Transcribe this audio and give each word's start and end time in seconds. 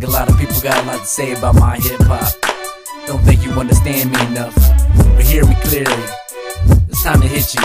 like 0.00 0.08
a 0.08 0.12
lot 0.12 0.30
of 0.30 0.38
people 0.38 0.58
got 0.62 0.82
a 0.82 0.86
lot 0.86 1.00
to 1.00 1.06
say 1.06 1.32
about 1.32 1.54
my 1.56 1.76
hip 1.76 2.00
hop. 2.02 2.32
Don't 3.06 3.22
think 3.22 3.44
you 3.44 3.50
understand 3.52 4.12
me 4.12 4.26
enough, 4.26 4.54
but 5.16 5.24
hear 5.24 5.44
me 5.44 5.54
clearly. 5.62 6.04
It's 6.88 7.02
time 7.02 7.20
to 7.20 7.28
hit 7.28 7.54
you, 7.54 7.60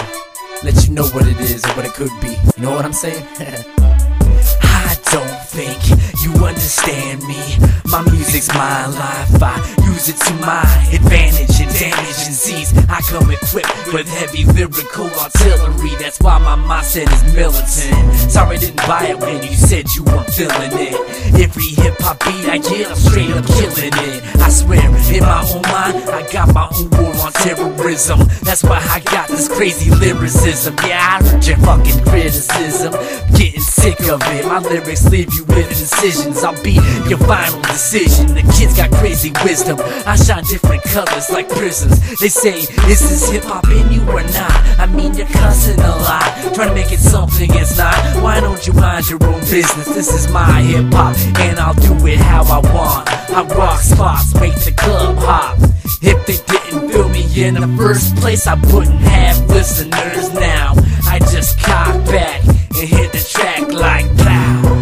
let 0.64 0.86
you 0.86 0.94
know 0.94 1.06
what 1.08 1.28
it 1.28 1.40
is 1.40 1.64
and 1.64 1.74
what 1.78 1.86
it 1.86 1.94
could 1.94 2.12
be. 2.22 2.36
You 2.58 2.64
know 2.64 2.72
what 2.72 2.84
I'm 2.84 2.94
saying? 2.94 3.24
I 3.40 4.98
don't 5.12 5.40
think 5.48 5.80
you 6.24 6.34
understand 6.46 7.24
me. 7.24 7.40
My 7.86 8.02
music's 8.12 8.50
my 8.50 8.88
life. 8.88 9.42
I 9.42 9.85
use 9.96 10.10
it 10.10 10.18
to 10.28 10.34
my 10.46 10.62
advantage 10.92 11.56
and 11.64 11.72
damage 11.80 12.22
and 12.28 12.36
seize. 12.36 12.76
I 12.90 13.00
come 13.08 13.32
equipped 13.32 13.94
with 13.94 14.08
heavy 14.08 14.44
lyrical 14.44 15.08
artillery. 15.24 15.96
That's 16.00 16.20
why 16.20 16.38
my 16.40 16.58
mindset 16.58 17.08
is 17.16 17.24
militant. 17.34 18.30
Sorry, 18.30 18.58
didn't 18.58 18.76
buy 18.88 19.16
it 19.16 19.20
when 19.20 19.42
you 19.42 19.56
said 19.56 19.86
you 19.96 20.04
weren't 20.04 20.30
feeling 20.34 20.74
it. 20.74 20.96
Every 21.40 21.70
hip 21.80 21.96
hop 22.00 22.20
beat 22.26 22.46
I 22.50 22.58
get, 22.58 22.92
I'm 22.92 22.98
straight 22.98 23.32
up 23.32 23.46
killing 23.48 23.96
it. 24.10 24.36
I 24.44 24.50
swear, 24.50 24.84
in 25.16 25.24
my 25.24 25.42
own 25.48 25.62
mind, 25.72 26.10
I 26.12 26.30
got 26.32 26.54
my 26.54 26.68
own 26.76 26.90
war 26.92 27.16
on 27.26 27.32
terrorism. 27.32 28.20
That's 28.44 28.64
why 28.64 28.84
I 28.92 29.00
got 29.00 29.30
this 29.30 29.48
crazy 29.48 29.92
lyricism. 29.92 30.76
Yeah, 30.84 31.20
I 31.20 31.24
heard 31.24 31.46
your 31.46 31.58
fucking 31.58 32.04
criticism. 32.04 32.92
Getting 33.32 33.62
sick 33.62 34.00
of 34.10 34.22
it. 34.24 34.46
My 34.46 34.60
lyrics 34.60 35.10
leave 35.10 35.34
you 35.34 35.46
with 35.46 35.70
incisions. 35.70 36.44
I'll 36.44 36.62
be 36.64 36.74
your 37.08 37.20
final 37.20 37.62
decision. 37.62 38.28
The 38.36 38.44
kids 38.58 38.76
got 38.76 38.92
crazy 38.92 39.32
wisdom. 39.44 39.78
I 40.06 40.16
shine 40.16 40.44
different 40.44 40.84
colors 40.84 41.30
like 41.30 41.50
prisms. 41.50 42.20
They 42.20 42.30
say, 42.30 42.60
is 42.60 43.00
this 43.00 43.30
hip 43.30 43.44
hop 43.44 43.68
in 43.70 43.92
you 43.92 44.02
or 44.10 44.24
not? 44.24 44.80
I 44.80 44.86
mean, 44.88 45.14
you're 45.16 45.28
cussing 45.28 45.80
a 45.80 45.96
lot. 45.96 46.54
Trying 46.54 46.70
to 46.70 46.76
make 46.76 46.92
it 46.92 47.00
something 47.00 47.50
it's 47.54 47.78
not. 47.78 47.96
Why 48.24 48.40
don't 48.40 48.66
you 48.66 48.74
mind 48.74 49.10
your 49.10 49.24
own 49.26 49.40
business? 49.42 49.88
This 49.88 50.14
is 50.14 50.32
my 50.32 50.62
hip 50.62 50.94
hop, 50.94 51.16
and 51.40 51.60
I'll 51.60 51.74
do 51.74 51.94
it 52.08 52.18
how 52.18 52.44
I 52.44 52.60
want. 52.74 53.10
I 53.32 53.44
rock 53.56 53.80
spots, 53.80 54.34
make 54.36 54.56
the 54.56 54.72
club 54.72 55.18
hop. 55.18 55.58
If 56.02 56.26
they 56.26 56.38
didn't 56.46 56.90
feel 56.90 57.10
me 57.10 57.24
in 57.44 57.56
the 57.56 57.68
first 57.78 58.16
place, 58.18 58.48
I 58.48 58.56
wouldn't 58.74 59.00
have 59.02 59.48
listeners 59.50 60.32
now. 60.34 60.74
I 61.08 61.20
just 61.20 61.60
cock 61.60 61.96
back 62.06 62.44
and 62.46 62.90
hit 62.90 63.12
the 63.12 63.20
track 63.20 63.72
like 63.72 64.06
pow. 64.18 64.76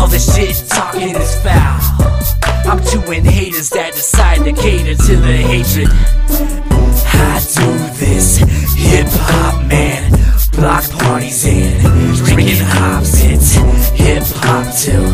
All 0.00 0.06
the 0.06 0.18
shit 0.18 0.68
talking 0.68 1.16
is 1.16 1.34
foul. 1.42 1.97
I'm 3.06 3.24
haters 3.24 3.70
that 3.70 3.94
decide 3.94 4.44
to 4.44 4.52
cater 4.52 4.94
to 4.94 5.16
the 5.16 5.36
hatred. 5.48 5.88
I 7.14 7.38
do 7.54 7.66
this 7.96 8.38
hip 8.76 9.06
hop 9.08 9.66
man. 9.66 10.12
Block 10.52 10.84
parties 10.90 11.46
and 11.46 12.16
drinking 12.26 12.58
hops. 12.60 13.22
It's 13.24 13.54
hip 13.94 14.24
hop 14.42 14.74
till 14.74 15.08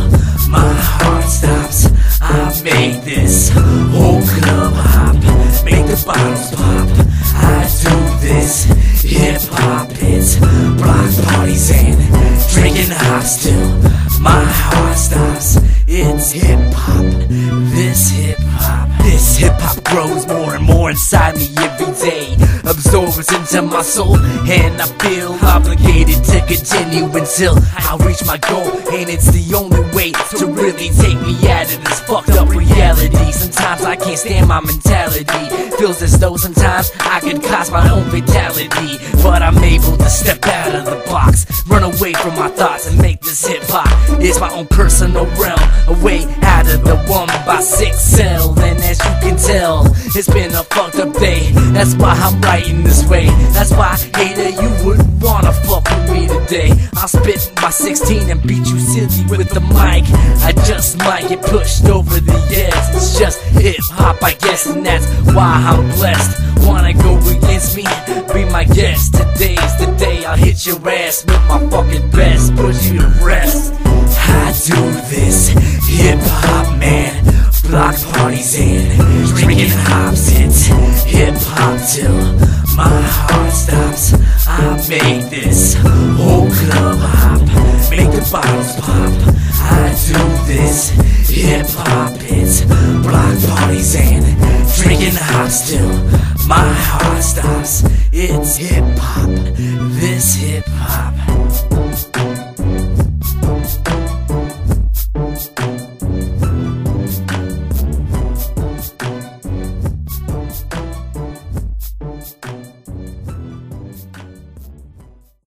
my 0.49 0.73
heart 0.75 1.25
stops. 1.25 1.87
I 2.21 2.63
make 2.65 3.05
this 3.05 3.51
whole 3.51 4.23
club 4.23 4.73
hop, 4.75 5.15
make 5.65 5.87
the 5.87 6.03
bottles 6.07 6.51
pop. 6.57 6.89
I 7.37 7.69
do 7.85 7.95
this 8.27 8.65
hip 9.05 9.43
hop. 9.53 9.91
It's 10.01 10.37
block 10.37 11.13
parties 11.29 11.71
and 11.71 12.01
drinking 12.53 12.91
hops 12.91 13.45
till 13.45 13.69
my 14.21 14.45
heart 14.45 14.97
stops. 14.97 15.59
It's 15.87 16.33
hip 16.33 16.64
Absorbs 22.95 23.33
into 23.33 23.63
my 23.63 23.83
soul, 23.83 24.17
and 24.17 24.81
I 24.81 24.87
feel 25.03 25.33
obligated 25.43 26.23
to 26.27 26.39
continue 26.47 27.07
until 27.07 27.57
I 27.75 27.97
reach 28.07 28.25
my 28.25 28.39
goal. 28.39 28.71
And 28.95 29.11
it's 29.11 29.27
the 29.33 29.53
only 29.57 29.81
way 29.97 30.13
to 30.39 30.47
really 30.47 30.91
take 30.91 31.21
me 31.21 31.35
out 31.51 31.75
of 31.75 31.85
this 31.85 31.99
fucked 32.03 32.31
up 32.31 32.49
reality. 32.51 32.74
Can't 34.15 34.27
stand 34.29 34.49
my 34.49 34.61
mentality. 34.61 35.25
Feels 35.77 36.01
as 36.01 36.17
though 36.21 36.37
sometimes 36.37 36.93
I 37.01 37.19
could 37.19 37.43
cause 37.43 37.73
my 37.73 37.91
own 37.91 38.09
fatality. 38.13 38.97
But 39.25 39.43
I'm 39.43 39.59
able 39.59 39.97
to 39.97 40.09
step 40.09 40.47
out 40.47 40.73
of 40.73 40.85
the 40.85 41.03
box, 41.11 41.47
run 41.67 41.83
away 41.83 42.13
from 42.13 42.37
my 42.37 42.49
thoughts, 42.49 42.87
and 42.87 42.97
make 43.03 43.21
this 43.23 43.45
hip 43.45 43.65
hop. 43.65 43.89
It's 44.21 44.39
my 44.39 44.53
own 44.53 44.69
personal 44.69 45.27
realm, 45.35 45.59
a 45.89 46.05
way 46.05 46.27
out 46.43 46.73
of 46.73 46.85
the 46.85 46.97
one 47.09 47.27
by 47.45 47.61
six 47.61 47.99
cell. 47.99 48.57
And 48.61 48.79
as 48.85 49.01
you 49.01 49.15
can 49.21 49.37
tell, 49.37 49.87
it's 50.15 50.29
been 50.29 50.53
a 50.53 50.63
fucked 50.63 51.01
up 51.01 51.13
day. 51.15 51.51
That's 51.73 51.97
why 51.97 52.13
I'm 52.13 52.41
writing 52.41 52.85
this 52.85 53.05
way. 53.09 53.27
That's 53.51 53.73
why, 53.73 53.97
hater, 54.15 54.51
you 54.51 54.87
wouldn't 54.87 55.11
wanna 55.21 55.53
fuck 55.53 55.83
with 55.91 56.11
me 56.13 56.29
today. 56.29 56.71
I'll 56.95 57.09
spit 57.09 57.51
my 57.61 57.71
16 57.71 58.31
and 58.31 58.41
beat 58.43 58.67
you 58.71 58.79
silly 58.79 59.27
with 59.27 59.49
the 59.51 59.61
mic. 59.61 60.05
I 60.45 60.53
just 60.67 60.99
might 60.99 61.29
get 61.29 61.43
pushed 61.43 61.87
over 61.87 62.21
the 62.21 62.39
edge. 62.55 62.95
It's 62.95 63.19
just 63.19 63.41
hip 63.59 63.75
hop, 63.91 64.04
I 64.05 64.35
guess, 64.39 64.67
and 64.67 64.85
that's 64.85 65.07
why 65.35 65.65
I'm 65.65 65.89
blessed. 65.97 66.39
Wanna 66.67 66.93
go 66.93 67.17
against 67.31 67.75
me? 67.75 67.85
Be 68.35 68.45
my 68.45 68.65
guest. 68.65 69.15
Today's 69.15 69.77
the 69.79 69.95
day 69.99 70.27
I'll 70.27 70.37
hit 70.37 70.67
your 70.67 70.77
ass 70.87 71.25
with 71.25 71.41
my 71.49 71.59
fucking 71.71 72.11
best. 72.11 72.55
Put 72.55 72.75
you 72.85 73.01
to 73.01 73.09
rest. 73.25 73.73
I 73.83 74.53
do 74.67 74.77
this 75.09 75.49
hip 75.89 76.19
hop 76.21 76.79
man. 76.79 77.25
Block 77.65 77.97
parties 78.13 78.61
and 78.61 79.27
drinking 79.29 79.71
hops. 79.89 80.29
It's 80.33 80.67
hip 81.05 81.35
hop 81.37 81.81
till 81.89 82.13
my 82.77 83.01
heart 83.17 83.53
stops. 83.53 84.13
I 84.47 84.77
make 84.87 85.31
this 85.31 85.75
whole 85.81 86.51
club 86.51 86.99
hop, 87.01 87.41
make 87.89 88.11
the 88.13 88.29
bottles 88.31 88.77
pop. 88.77 89.13
I 89.65 89.89
do 90.07 90.21
this 90.47 90.91
hip 91.31 91.67
hop. 91.71 92.04
Drinking 95.45 95.51
hops 95.51 95.71
till 95.71 96.47
my 96.47 96.73
heart 96.89 97.23
stops. 97.23 97.85
It's 98.13 98.57
hip 98.57 98.85
hop. 98.99 99.84